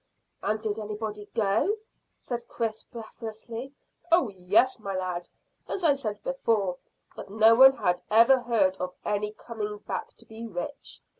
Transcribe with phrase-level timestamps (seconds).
[0.41, 1.77] "And did anybody go?"
[2.17, 3.71] said Chris breathlessly.
[4.11, 5.29] "Oh yes, my lad,
[5.69, 6.77] as I said before;
[7.15, 11.01] but no one had ever heard of any coming back to be rich.